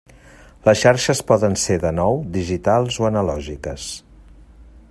[0.67, 3.87] Les xarxes poden ser, de nou, digitals o analògiques.